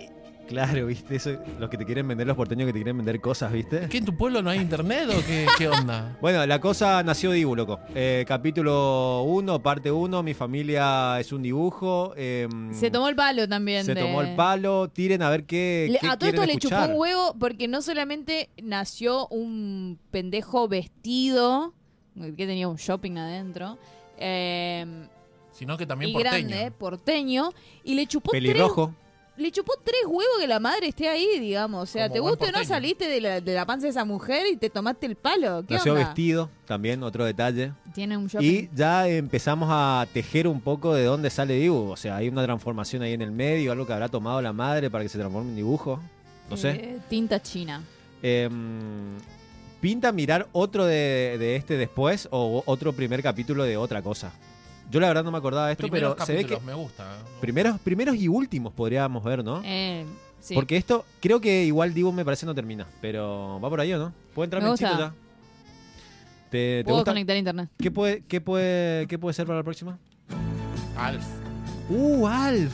Claro, 0.48 0.86
viste, 0.86 1.14
eso, 1.16 1.32
los 1.58 1.68
que 1.68 1.76
te 1.76 1.84
quieren 1.84 2.08
vender, 2.08 2.26
los 2.26 2.36
porteños 2.36 2.66
que 2.66 2.72
te 2.72 2.78
quieren 2.78 2.96
vender 2.96 3.20
cosas, 3.20 3.52
¿viste? 3.52 3.86
¿Qué 3.90 3.98
en 3.98 4.04
tu 4.06 4.16
pueblo 4.16 4.40
no 4.42 4.48
hay 4.50 4.58
internet 4.58 5.08
o 5.10 5.24
qué, 5.26 5.46
qué 5.58 5.68
onda? 5.68 6.16
Bueno, 6.22 6.44
la 6.46 6.58
cosa 6.60 7.02
nació 7.02 7.32
Dibu, 7.32 7.54
loco. 7.54 7.78
Eh, 7.94 8.24
capítulo 8.26 9.22
1, 9.24 9.62
parte 9.62 9.90
1, 9.92 10.22
mi 10.22 10.32
familia 10.34 11.20
es 11.20 11.32
un 11.32 11.42
dibujo. 11.42 12.14
em, 12.16 12.72
Se 12.72 12.90
tomó 12.90 13.08
el 13.08 13.14
palo 13.14 13.46
también. 13.46 13.84
se 13.84 13.94
de- 13.94 14.00
tomó 14.00 14.22
el 14.22 14.34
palo, 14.34 14.88
tiren 14.88 15.22
a 15.22 15.30
ver 15.30 15.44
qué, 15.44 15.88
Le- 15.90 15.98
qué 15.98 16.08
a 16.08 16.16
todo 16.18 16.30
esto 16.30 16.46
le 16.46 16.56
chupó 16.56 16.76
un 16.86 16.92
huevo 16.94 17.36
porque 17.38 17.68
no 17.68 17.82
solamente 17.82 18.48
nació 18.62 19.28
un 19.28 19.98
pendejo 20.10 20.66
vestido, 20.68 21.74
que 22.14 22.46
tenía 22.46 22.68
un 22.68 22.76
shopping 22.76 23.16
adentro, 23.18 23.78
eh, 24.18 24.86
Sino 25.52 25.76
que 25.76 25.86
también 25.86 26.10
y 26.10 26.14
porteño. 26.14 26.48
grande, 26.48 26.70
porteño, 26.70 27.50
y 27.84 27.94
le 27.94 28.06
chupó 28.06 28.30
Pelirrojo. 28.30 28.94
Le 29.38 29.50
chupó 29.52 29.72
tres 29.82 30.02
huevos 30.04 30.38
que 30.40 30.46
la 30.46 30.60
madre 30.60 30.88
esté 30.88 31.08
ahí, 31.08 31.38
digamos. 31.38 31.82
O 31.82 31.86
sea, 31.86 32.08
Como 32.08 32.14
te 32.14 32.20
gusta 32.20 32.44
o 32.46 32.52
no 32.52 32.64
saliste 32.64 33.08
de 33.08 33.20
la, 33.20 33.40
de 33.40 33.54
la 33.54 33.64
panza 33.64 33.84
de 33.86 33.90
esa 33.90 34.04
mujer 34.04 34.46
y 34.52 34.56
te 34.56 34.68
tomaste 34.68 35.06
el 35.06 35.16
palo. 35.16 35.64
¿Qué 35.66 35.74
Nació 35.74 35.92
onda? 35.94 36.04
vestido, 36.06 36.50
también, 36.66 37.02
otro 37.02 37.24
detalle. 37.24 37.72
Tiene 37.94 38.16
un 38.16 38.26
shopping. 38.26 38.46
Y 38.46 38.70
ya 38.74 39.08
empezamos 39.08 39.68
a 39.72 40.06
tejer 40.12 40.46
un 40.48 40.60
poco 40.60 40.92
de 40.94 41.04
dónde 41.04 41.30
sale 41.30 41.54
Dibu. 41.54 41.90
O 41.90 41.96
sea, 41.96 42.16
hay 42.16 42.28
una 42.28 42.42
transformación 42.44 43.02
ahí 43.02 43.12
en 43.12 43.22
el 43.22 43.30
medio, 43.30 43.72
algo 43.72 43.86
que 43.86 43.92
habrá 43.92 44.08
tomado 44.08 44.42
la 44.42 44.52
madre 44.52 44.90
para 44.90 45.04
que 45.04 45.08
se 45.08 45.18
transforme 45.18 45.50
en 45.50 45.56
dibujo. 45.56 46.00
No 46.50 46.56
sé. 46.56 46.70
Eh, 46.70 46.98
tinta 47.08 47.40
china. 47.40 47.82
Em, 48.22 49.16
pinta 49.80 50.10
mirar 50.12 50.48
otro 50.52 50.84
de, 50.84 51.36
de 51.38 51.56
este 51.56 51.76
después 51.76 52.28
o 52.30 52.62
otro 52.66 52.92
primer 52.92 53.22
capítulo 53.22 53.64
de 53.64 53.76
otra 53.76 54.02
cosa. 54.02 54.32
Yo 54.90 55.00
la 55.00 55.08
verdad 55.08 55.22
no 55.24 55.30
me 55.30 55.38
acordaba 55.38 55.66
de 55.66 55.72
esto, 55.72 55.82
Primeros 55.82 56.14
pero 56.14 56.26
se 56.26 56.32
ve 56.34 56.44
que 56.46 56.58
me 56.60 56.72
gusta. 56.74 57.18
primeros, 57.40 57.78
primeros 57.80 58.16
y 58.16 58.26
últimos 58.28 58.72
podríamos 58.72 59.22
ver, 59.22 59.44
¿no? 59.44 59.60
Eh, 59.64 60.04
sí. 60.40 60.54
Porque 60.54 60.76
esto, 60.76 61.04
creo 61.20 61.40
que 61.40 61.64
igual 61.64 61.92
Dibu 61.92 62.10
me 62.12 62.24
parece 62.24 62.46
no 62.46 62.54
termina, 62.54 62.86
pero 63.02 63.60
va 63.62 63.68
por 63.68 63.80
ahí, 63.80 63.92
¿o 63.92 63.98
no? 63.98 64.12
¿Puede 64.34 64.46
entrar 64.46 64.62
Me 64.62 64.70
gusta. 64.70 64.98
ya? 64.98 65.14
¿Te, 66.50 66.78
te 66.78 66.84
Puedo 66.84 66.96
gusta? 66.98 67.10
conectar 67.10 67.36
a 67.36 67.38
internet. 67.38 67.68
¿Qué 67.78 67.90
puede, 67.90 68.22
qué, 68.26 68.40
puede, 68.40 69.06
¿Qué 69.06 69.18
puede 69.18 69.34
ser 69.34 69.46
para 69.46 69.58
la 69.58 69.62
próxima? 69.64 69.98
Alf. 70.96 71.24
¡Uh, 71.90 72.26
Alf! 72.26 72.72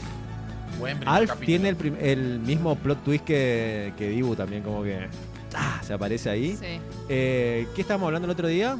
Buen 0.78 0.98
Alf 1.08 1.30
capítulo. 1.30 1.46
tiene 1.46 1.76
el 2.10 2.38
mismo 2.40 2.76
plot 2.76 3.02
twist 3.04 3.24
que, 3.24 3.92
que 3.98 4.10
Dibu 4.10 4.36
también, 4.36 4.62
como 4.62 4.82
que 4.84 5.08
¡ah! 5.56 5.80
se 5.82 5.92
aparece 5.92 6.30
ahí. 6.30 6.56
Sí. 6.56 6.78
Eh, 7.08 7.66
¿Qué 7.74 7.80
estábamos 7.80 8.06
hablando 8.06 8.26
el 8.26 8.30
otro 8.32 8.46
día? 8.46 8.78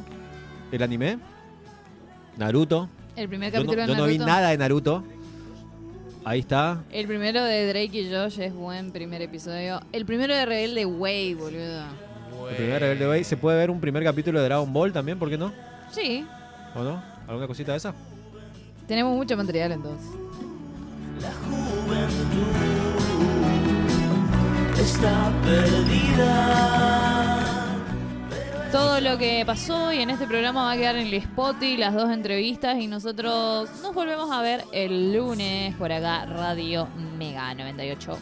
¿El 0.71 0.81
anime? 0.83 1.19
Naruto. 2.37 2.89
El 3.15 3.29
primer 3.29 3.51
Yo 3.51 3.59
no, 3.59 3.65
capítulo 3.65 3.81
de 3.81 3.87
yo 3.87 3.95
no 3.97 4.05
vi 4.07 4.17
Naruto. 4.17 4.25
nada 4.31 4.49
de 4.49 4.57
Naruto. 4.57 5.03
Ahí 6.25 6.39
está. 6.39 6.83
El 6.91 7.07
primero 7.07 7.43
de 7.43 7.67
Drake 7.67 7.99
y 8.01 8.11
Josh 8.11 8.39
es 8.39 8.53
buen 8.53 8.91
primer 8.91 9.21
episodio. 9.21 9.79
El 9.91 10.05
primero 10.05 10.33
de 10.33 10.45
Rebelde 10.45 10.85
Way, 10.85 11.33
boludo. 11.35 11.83
El 12.49 12.55
primer 12.55 12.81
Rebelde 12.81 13.07
Way. 13.09 13.23
¿Se 13.23 13.37
puede 13.37 13.57
ver 13.57 13.69
un 13.71 13.79
primer 13.79 14.03
capítulo 14.03 14.39
de 14.39 14.45
Dragon 14.45 14.71
Ball 14.73 14.91
también? 14.91 15.19
¿Por 15.19 15.29
qué 15.29 15.37
no? 15.37 15.53
Sí, 15.91 16.25
¿O 16.75 16.83
no? 16.83 17.01
¿Alguna 17.27 17.47
cosita 17.47 17.71
de 17.71 17.77
esa? 17.77 17.93
tenemos 18.87 19.15
mucho 19.15 19.35
material 19.37 19.71
entonces. 19.71 20.07
está 24.77 25.31
perdida. 25.43 27.14
Todo 28.75 28.99
lo 28.99 29.17
que 29.17 29.45
pasó 29.45 29.93
y 29.93 30.01
en 30.01 30.09
este 30.09 30.27
programa 30.27 30.63
va 30.63 30.73
a 30.73 30.75
quedar 30.75 30.97
en 30.97 31.07
el 31.07 31.13
spot 31.13 31.63
y 31.63 31.77
las 31.77 31.93
dos 31.93 32.11
entrevistas 32.11 32.77
y 32.77 32.87
nosotros 32.87 33.69
nos 33.81 33.95
volvemos 33.95 34.29
a 34.29 34.41
ver 34.41 34.65
el 34.73 35.13
lunes 35.13 35.73
por 35.75 35.93
acá 35.93 36.25
Radio 36.25 36.89
Mega 37.17 37.53
98.1. 37.53 38.17